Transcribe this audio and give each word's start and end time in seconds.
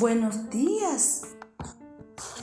Buenos 0.00 0.48
días. 0.50 1.22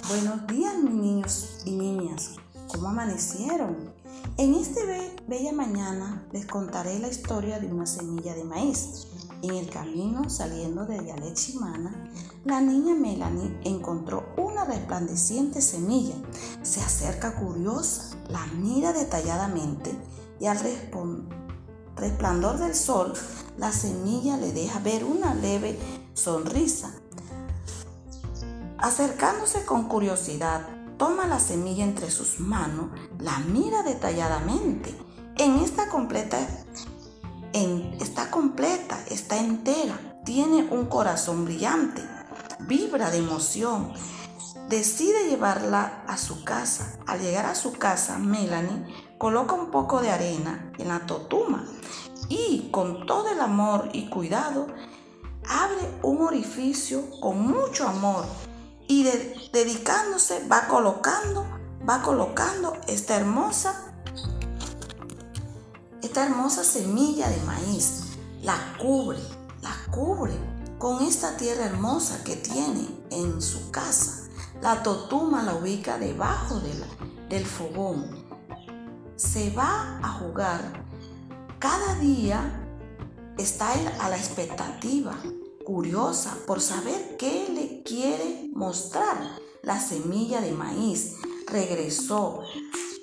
Buenos 0.09 0.45
días, 0.47 0.75
mis 0.75 0.93
niños 0.93 1.61
y 1.63 1.71
niñas. 1.71 2.31
¿Cómo 2.67 2.89
amanecieron? 2.89 3.93
En 4.35 4.55
este 4.55 4.81
bella 5.25 5.53
mañana 5.53 6.27
les 6.33 6.45
contaré 6.45 6.99
la 6.99 7.07
historia 7.07 7.57
de 7.59 7.71
una 7.71 7.85
semilla 7.85 8.33
de 8.33 8.43
maíz. 8.43 9.07
En 9.41 9.51
el 9.51 9.69
camino 9.69 10.29
saliendo 10.29 10.85
de 10.85 11.05
Yalechimana, 11.05 12.11
la 12.43 12.59
niña 12.59 12.93
Melanie 12.93 13.57
encontró 13.63 14.25
una 14.35 14.65
resplandeciente 14.65 15.61
semilla. 15.61 16.15
Se 16.61 16.81
acerca 16.81 17.35
curiosa, 17.35 18.17
la 18.27 18.45
mira 18.47 18.91
detalladamente 18.91 19.91
y 20.41 20.47
al 20.47 20.59
resplandor 21.95 22.57
del 22.57 22.75
sol, 22.75 23.13
la 23.57 23.71
semilla 23.71 24.35
le 24.35 24.51
deja 24.51 24.79
ver 24.79 25.05
una 25.05 25.33
leve 25.33 25.79
sonrisa 26.13 26.93
Acercándose 28.85 29.65
con 29.65 29.87
curiosidad, 29.87 30.61
toma 30.99 31.25
la 31.25 31.39
semilla 31.39 31.83
entre 31.83 32.11
sus 32.11 32.39
manos, 32.39 32.91
la 33.17 33.39
mira 33.39 33.81
detalladamente. 33.81 34.95
En 35.39 35.55
esta 35.55 35.89
completa, 35.89 36.37
está 37.99 38.29
completa, 38.29 39.03
está 39.09 39.39
entera, 39.39 40.21
tiene 40.23 40.67
un 40.69 40.85
corazón 40.85 41.45
brillante, 41.45 42.03
vibra 42.59 43.09
de 43.09 43.17
emoción. 43.17 43.91
Decide 44.69 45.29
llevarla 45.29 46.03
a 46.07 46.19
su 46.19 46.43
casa. 46.43 46.99
Al 47.07 47.21
llegar 47.21 47.47
a 47.47 47.55
su 47.55 47.73
casa, 47.73 48.19
Melanie 48.19 48.85
coloca 49.17 49.55
un 49.55 49.71
poco 49.71 49.99
de 49.99 50.11
arena 50.11 50.71
en 50.77 50.89
la 50.89 51.07
totuma 51.07 51.65
y 52.29 52.69
con 52.69 53.07
todo 53.07 53.31
el 53.31 53.39
amor 53.39 53.89
y 53.93 54.09
cuidado 54.09 54.67
abre 55.49 55.99
un 56.03 56.21
orificio 56.21 57.01
con 57.19 57.47
mucho 57.47 57.87
amor 57.87 58.25
y 58.87 59.03
dedicándose 59.51 60.47
va 60.47 60.67
colocando, 60.67 61.45
va 61.87 62.01
colocando 62.01 62.77
esta 62.87 63.15
hermosa, 63.15 63.93
esta 66.01 66.25
hermosa 66.25 66.63
semilla 66.63 67.29
de 67.29 67.41
maíz. 67.43 68.01
La 68.41 68.57
cubre, 68.79 69.19
la 69.61 69.75
cubre 69.91 70.33
con 70.77 71.03
esta 71.03 71.35
tierra 71.35 71.65
hermosa 71.65 72.23
que 72.23 72.35
tiene 72.35 72.87
en 73.09 73.41
su 73.41 73.71
casa. 73.71 74.27
La 74.61 74.83
totuma 74.83 75.43
la 75.43 75.55
ubica 75.55 75.97
debajo 75.97 76.61
del 77.29 77.45
fogón. 77.45 78.25
Se 79.15 79.49
va 79.51 79.99
a 80.03 80.09
jugar. 80.19 80.85
Cada 81.59 81.95
día 81.95 82.61
está 83.37 83.73
a 83.99 84.09
la 84.09 84.17
expectativa 84.17 85.15
curiosa 85.65 86.37
por 86.45 86.61
saber 86.61 87.17
qué 87.17 87.47
le 87.49 87.83
quiere 87.83 88.49
mostrar. 88.53 89.17
La 89.63 89.79
semilla 89.79 90.39
de 90.39 90.51
maíz 90.51 91.15
regresó, 91.47 92.41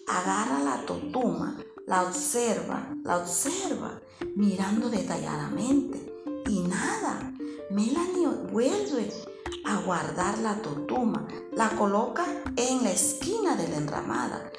agarra 0.07 0.63
la 0.63 0.87
totuma, 0.87 1.59
la 1.87 2.05
observa, 2.05 2.95
la 3.03 3.19
observa, 3.19 4.01
mirando 4.37 4.89
detalladamente. 4.89 6.11
Y 6.49 6.61
nada, 6.61 7.35
Melanie 7.71 8.29
vuelve 8.51 9.13
a 9.65 9.81
guardar 9.83 10.39
la 10.39 10.63
totuma, 10.63 11.27
la 11.53 11.71
coloca 11.71 12.25
en 12.57 12.85
la 12.85 12.93
esquina 12.93 13.57
de 13.57 13.69
la 13.69 13.77
enramada. 13.77 14.51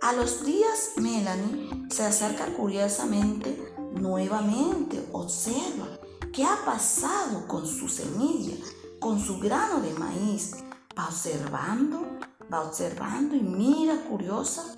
A 0.00 0.12
los 0.12 0.44
días, 0.44 0.92
Melanie 0.96 1.86
se 1.90 2.04
acerca 2.04 2.46
curiosamente 2.56 3.74
nuevamente, 3.92 5.04
observa 5.12 5.98
¿Qué 6.32 6.44
ha 6.44 6.64
pasado 6.64 7.46
con 7.46 7.66
su 7.66 7.88
semilla, 7.88 8.56
con 9.00 9.18
su 9.18 9.38
grano 9.38 9.80
de 9.80 9.92
maíz? 9.94 10.56
Va 10.96 11.06
observando, 11.06 12.06
va 12.52 12.60
observando 12.62 13.34
y 13.34 13.40
mira 13.40 13.96
curiosa 14.08 14.74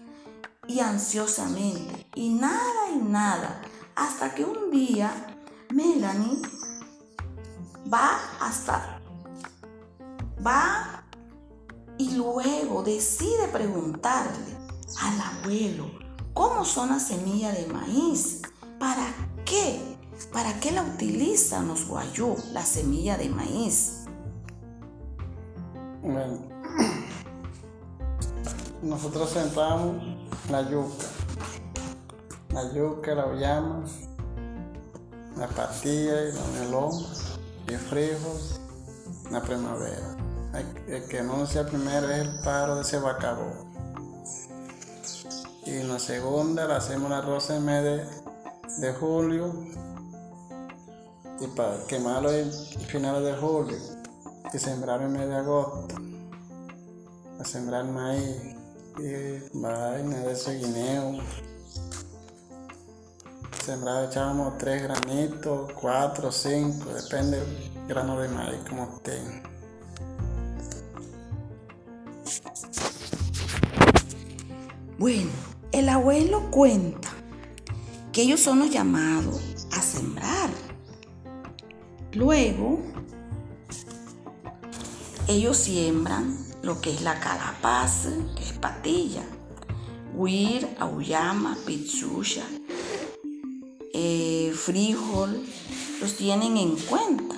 y 0.69 0.81
ansiosamente. 0.81 2.07
Y 2.15 2.31
nada 2.31 2.91
y 2.95 2.99
nada. 2.99 3.63
Hasta 3.97 4.35
que 4.35 4.45
un 4.45 4.71
día 4.71 5.13
Melanie 5.71 6.41
va 7.93 8.19
hasta... 8.41 9.01
Va 10.45 11.05
y 11.99 12.13
luego 12.13 12.83
decide 12.83 13.49
preguntarle 13.49 14.57
al 15.03 15.21
abuelo 15.21 15.91
cómo 16.33 16.65
son 16.65 16.91
las 16.91 17.09
semillas 17.09 17.55
de 17.59 17.67
maíz. 17.67 18.41
¿Para 18.79 19.13
qué? 19.45 19.90
¿Para 20.33 20.61
qué 20.61 20.71
la 20.71 20.83
utilizan 20.83 21.67
los 21.67 21.89
guayú, 21.89 22.37
la 22.53 22.65
semilla 22.65 23.17
de 23.17 23.29
maíz? 23.31 24.05
Bueno, 26.03 26.39
nosotros 28.83 29.31
sembramos 29.31 29.97
la 30.51 30.71
yuca, 30.71 31.05
la 32.51 32.73
yuca, 32.73 33.15
la 33.15 33.35
llama, 33.35 33.85
la 35.37 35.49
pastilla, 35.49 36.23
el 36.23 36.35
melón, 36.61 36.93
el 37.67 37.79
frijol, 37.79 38.39
la 39.31 39.43
primavera. 39.43 40.17
El 40.87 41.05
que 41.09 41.21
anuncia 41.21 41.67
primero 41.67 42.09
es 42.09 42.19
el 42.21 42.41
paro 42.45 42.77
de 42.77 42.85
Sebacabó. 42.85 43.53
Y 45.67 45.71
en 45.77 45.89
la 45.89 45.99
segunda 45.99 46.67
la 46.67 46.77
hacemos 46.77 47.11
la 47.11 47.21
rosa 47.21 47.57
en 47.57 47.65
mes 47.65 48.09
de 48.81 48.93
julio 48.95 49.53
y 51.41 51.47
para 51.49 51.85
quemarlo 51.87 52.33
en 52.33 52.53
finales 52.89 53.25
de 53.25 53.41
julio 53.41 53.77
y 54.53 54.59
sembrar 54.59 55.01
en 55.03 55.13
mes 55.13 55.29
de 55.29 55.37
agosto 55.37 55.95
a 57.39 57.45
sembrar 57.45 57.87
maíz 57.87 58.57
y 58.99 59.59
vaina 59.59 60.19
de 60.19 60.33
ese 60.33 60.59
guineo. 60.59 61.19
Sembrar 63.65 64.05
echábamos 64.05 64.59
tres 64.59 64.83
granitos 64.83 65.73
cuatro 65.81 66.31
cinco 66.31 66.91
depende 66.93 67.39
del 67.39 67.87
grano 67.89 68.21
de 68.21 68.29
maíz 68.29 68.61
como 68.69 68.85
estén 68.97 69.43
bueno 74.99 75.31
el 75.73 75.89
abuelo 75.89 76.51
cuenta 76.51 77.09
que 78.13 78.23
ellos 78.23 78.41
son 78.41 78.59
los 78.59 78.71
llamados 78.71 79.41
a 79.73 79.81
sembrar 79.81 80.51
Luego, 82.13 82.81
ellos 85.29 85.57
siembran 85.57 86.37
lo 86.63 86.81
que 86.81 86.93
es 86.93 87.03
la 87.03 87.21
calabaza, 87.21 88.11
que 88.37 88.43
es 88.43 88.53
patilla, 88.55 89.23
huir, 90.17 90.67
auyama, 90.81 91.57
pichucha, 91.65 92.43
eh, 93.95 94.53
frijol, 94.57 95.41
los 96.01 96.17
tienen 96.17 96.57
en 96.57 96.75
cuenta. 96.77 97.37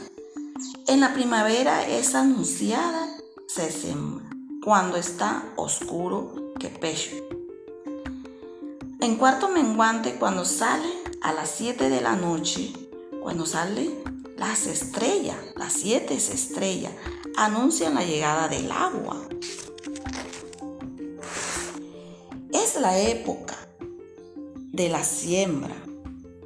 En 0.87 1.01
la 1.01 1.13
primavera 1.13 1.87
es 1.87 2.15
anunciada, 2.15 3.09
se 3.49 3.71
sembra, 3.71 4.25
cuando 4.65 4.97
está 4.97 5.45
oscuro 5.57 6.55
que 6.59 6.69
pecho. 6.69 7.11
En 9.01 9.17
cuarto 9.17 9.51
menguante, 9.51 10.15
cuando 10.15 10.47
sale 10.47 10.89
a 11.21 11.35
las 11.35 11.51
7 11.51 11.91
de 11.91 12.01
la 12.01 12.17
noche, 12.17 12.73
cuando 13.23 13.45
sale 13.45 14.12
las 14.43 14.67
estrellas, 14.67 15.37
las 15.55 15.73
siete 15.73 16.15
estrellas, 16.15 16.93
anuncian 17.37 17.95
la 17.95 18.05
llegada 18.05 18.49
del 18.49 18.73
agua. 18.73 19.17
Es 22.53 22.75
la 22.81 22.99
época 22.99 23.57
de 24.73 24.89
la 24.89 25.05
siembra. 25.05 25.77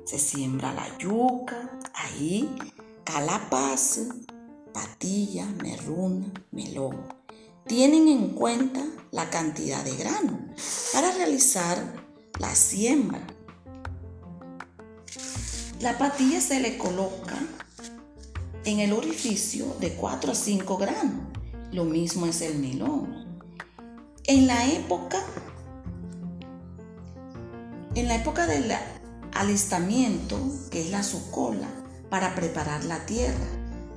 Se 0.05 0.19
siembra 0.19 0.75
la 0.75 0.87
yuca, 0.99 1.71
ahí, 1.95 2.55
calabaza, 3.03 4.03
patilla, 4.75 5.47
merruna, 5.47 6.31
melón. 6.51 6.99
Tienen 7.67 8.09
en 8.09 8.29
cuenta 8.35 8.85
la 9.11 9.31
cantidad 9.31 9.83
de 9.83 9.97
grano 9.97 10.39
para 10.93 11.13
realizar 11.13 11.79
la 12.39 12.55
siembra. 12.55 13.27
La 15.81 15.97
patilla 15.97 16.43
se 16.43 16.61
le 16.61 16.77
coloca 16.77 17.39
en 18.67 18.81
el 18.81 18.93
orificio 18.93 19.77
de 19.81 19.95
4 19.95 20.33
a 20.33 20.35
5 20.35 20.77
granos. 20.77 21.29
Lo 21.73 21.85
mismo 21.85 22.27
es 22.27 22.43
el 22.43 22.59
melón. 22.59 23.41
En 24.25 24.49
la 24.49 24.67
época, 24.67 25.23
en 27.95 28.09
la 28.09 28.17
época 28.17 28.47
del 28.49 28.73
alistamiento, 29.33 30.37
que 30.71 30.81
es 30.81 30.91
la 30.91 31.05
sucola, 31.05 31.69
para 32.11 32.35
preparar 32.35 32.85
la 32.85 33.07
tierra, 33.07 33.47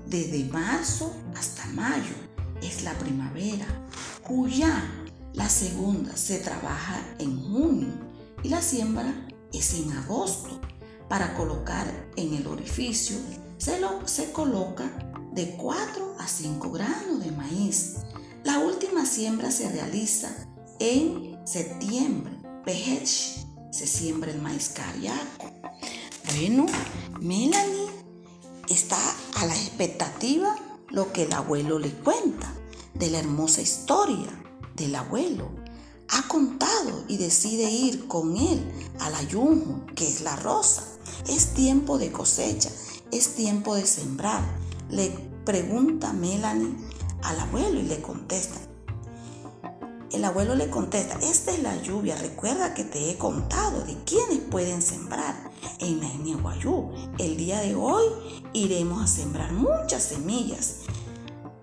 desde 0.05 0.45
marzo 0.45 1.15
hasta 1.35 1.65
mayo, 1.67 2.13
es 2.61 2.83
la 2.83 2.93
primavera, 2.93 3.65
cuya 4.21 4.83
la 5.33 5.49
segunda 5.49 6.15
se 6.15 6.37
trabaja 6.37 6.99
en 7.17 7.41
junio 7.41 7.89
y 8.43 8.49
la 8.49 8.61
siembra 8.61 9.27
es 9.51 9.73
en 9.73 9.91
agosto 9.93 10.61
para 11.07 11.33
colocar 11.33 11.87
en 12.17 12.35
el 12.35 12.45
orificio 12.45 13.17
se, 13.59 13.79
lo, 13.79 14.07
se 14.07 14.31
coloca 14.31 14.89
de 15.33 15.55
4 15.57 16.15
a 16.17 16.27
5 16.27 16.71
granos 16.71 17.23
de 17.23 17.31
maíz. 17.31 17.97
La 18.43 18.59
última 18.59 19.05
siembra 19.05 19.51
se 19.51 19.69
realiza 19.69 20.29
en 20.79 21.39
septiembre. 21.45 22.33
Pejech, 22.65 23.45
se 23.71 23.85
siembra 23.85 24.31
el 24.31 24.41
maíz 24.41 24.69
cariaco. 24.69 25.51
Bueno, 26.35 26.65
Melanie 27.19 27.89
está 28.69 28.97
a 29.35 29.45
la 29.45 29.55
expectativa 29.55 30.55
lo 30.89 31.11
que 31.11 31.23
el 31.23 31.33
abuelo 31.33 31.79
le 31.79 31.91
cuenta 31.91 32.51
de 32.93 33.09
la 33.09 33.19
hermosa 33.19 33.61
historia 33.61 34.29
del 34.75 34.95
abuelo. 34.95 35.49
Ha 36.09 36.27
contado 36.27 37.03
y 37.07 37.17
decide 37.17 37.69
ir 37.69 38.07
con 38.07 38.35
él 38.35 38.71
al 38.99 39.13
ayunjo, 39.15 39.85
que 39.95 40.07
es 40.07 40.21
la 40.21 40.35
rosa. 40.35 40.83
Es 41.27 41.53
tiempo 41.53 41.97
de 41.97 42.11
cosecha, 42.11 42.71
es 43.11 43.35
tiempo 43.35 43.75
de 43.75 43.85
sembrar. 43.85 44.41
Le 44.89 45.09
pregunta 45.45 46.13
Melanie 46.13 46.75
al 47.23 47.39
abuelo 47.39 47.79
y 47.79 47.83
le 47.83 48.01
contesta. 48.01 48.59
El 50.11 50.25
abuelo 50.25 50.55
le 50.55 50.71
contesta, 50.71 51.19
esta 51.21 51.51
es 51.51 51.61
la 51.61 51.79
lluvia, 51.83 52.15
recuerda 52.15 52.73
que 52.73 52.83
te 52.83 53.11
he 53.11 53.17
contado 53.17 53.83
de 53.83 53.95
quiénes 54.05 54.39
pueden 54.39 54.81
sembrar 54.81 55.35
en 55.77 55.99
Guayú. 56.41 56.89
El 57.19 57.37
día 57.37 57.61
de 57.61 57.75
hoy 57.75 58.05
iremos 58.53 59.03
a 59.03 59.07
sembrar 59.07 59.53
muchas 59.53 60.03
semillas. 60.03 60.77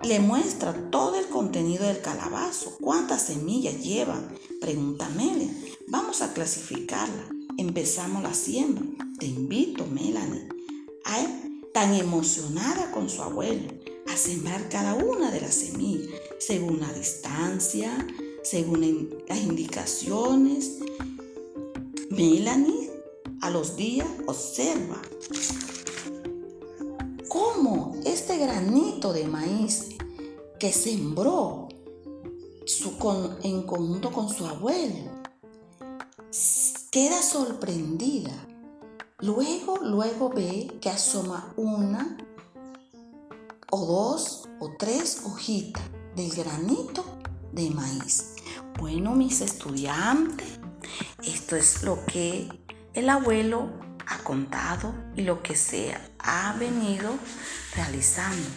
Le 0.02 0.20
muestra 0.20 0.72
todo 0.90 1.16
el 1.16 1.26
contenido 1.26 1.84
del 1.84 2.00
calabazo. 2.00 2.76
¿Cuántas 2.80 3.22
semillas 3.22 3.82
llevan? 3.82 4.28
Pregunta 4.60 5.08
Melanie. 5.16 5.76
Vamos 5.88 6.22
a 6.22 6.32
clasificarla. 6.32 7.24
Empezamos 7.58 8.22
la 8.22 8.32
siembra. 8.32 8.84
Te 9.18 9.26
invito, 9.26 9.86
Melanie, 9.86 10.48
tan 11.72 11.94
emocionada 11.94 12.90
con 12.90 13.08
su 13.08 13.22
abuelo, 13.22 13.68
a 14.08 14.16
sembrar 14.16 14.68
cada 14.68 14.94
una 14.94 15.30
de 15.30 15.40
las 15.40 15.54
semillas 15.54 16.08
según 16.38 16.80
la 16.80 16.92
distancia, 16.92 18.06
según 18.42 19.10
las 19.28 19.38
indicaciones. 19.38 20.78
Melanie 22.10 22.90
a 23.42 23.50
los 23.50 23.76
días 23.76 24.08
observa 24.26 25.02
cómo 27.28 27.94
este 28.04 28.38
granito 28.38 29.12
de 29.12 29.26
maíz 29.26 29.88
que 30.58 30.72
sembró 30.72 31.68
en 33.42 33.62
conjunto 33.62 34.12
con 34.12 34.28
su 34.28 34.46
abuelo 34.46 35.16
queda 36.90 37.22
sorprendida. 37.22 38.32
Luego, 39.20 39.78
luego 39.78 40.28
ve 40.28 40.76
que 40.78 40.90
asoma 40.90 41.50
una 41.56 42.18
o 43.70 43.86
dos 43.86 44.46
o 44.60 44.72
tres 44.78 45.22
hojitas 45.24 45.82
del 46.14 46.30
granito 46.34 47.02
de 47.50 47.70
maíz. 47.70 48.34
Bueno, 48.78 49.14
mis 49.14 49.40
estudiantes, 49.40 50.60
esto 51.24 51.56
es 51.56 51.82
lo 51.82 52.04
que 52.04 52.46
el 52.92 53.08
abuelo 53.08 53.70
ha 54.06 54.18
contado 54.18 54.92
y 55.16 55.22
lo 55.22 55.42
que 55.42 55.56
se 55.56 55.96
ha 56.18 56.54
venido 56.58 57.10
realizando. 57.74 58.48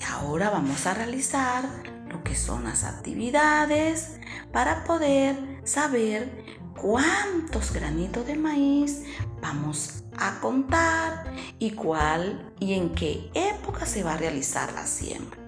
Y 0.00 0.02
ahora 0.02 0.50
vamos 0.50 0.86
a 0.86 0.94
realizar 0.94 1.68
lo 2.08 2.24
que 2.24 2.34
son 2.34 2.64
las 2.64 2.82
actividades 2.82 4.18
para 4.52 4.82
poder 4.82 5.60
saber 5.62 6.59
cuántos 6.80 7.72
granitos 7.72 8.26
de 8.26 8.36
maíz 8.36 9.04
vamos 9.40 10.04
a 10.16 10.40
contar 10.40 11.32
y 11.58 11.72
cuál 11.72 12.52
y 12.58 12.74
en 12.74 12.94
qué 12.94 13.30
época 13.34 13.86
se 13.86 14.02
va 14.02 14.14
a 14.14 14.16
realizar 14.16 14.72
la 14.72 14.86
siembra. 14.86 15.38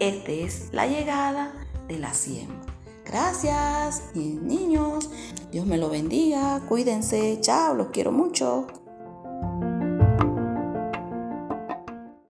Esta 0.00 0.30
es 0.30 0.68
la 0.72 0.86
llegada 0.86 1.52
de 1.88 1.98
la 1.98 2.14
siembra. 2.14 2.74
Gracias, 3.04 4.02
niños. 4.14 5.10
Dios 5.52 5.66
me 5.66 5.78
lo 5.78 5.88
bendiga. 5.88 6.60
Cuídense. 6.68 7.38
Chao, 7.40 7.74
los 7.74 7.88
quiero 7.88 8.10
mucho. 8.10 8.66